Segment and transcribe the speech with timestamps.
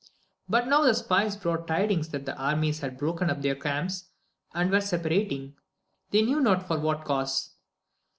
[0.49, 4.05] But now the spies brought tidings that the armies had broken up their camps,
[4.51, 5.55] and were separating,
[6.09, 7.51] they knew not for what cause.